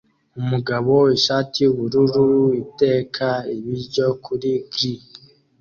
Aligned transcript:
Umugabo 0.39 0.93
ishati 1.17 1.57
yubururu 1.63 2.31
iteka 2.63 3.27
ibiryo 3.55 4.07
kuri 4.25 4.49
grill 4.71 5.03